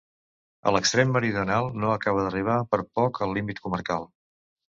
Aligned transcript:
A 0.69 0.71
l'extrem 0.75 1.11
meridional 1.17 1.69
no 1.83 1.91
acaba 1.97 2.23
d'arribar 2.29 2.57
per 2.73 2.81
poc 3.01 3.21
al 3.27 3.37
límit 3.39 3.63
comarcal. 3.69 4.09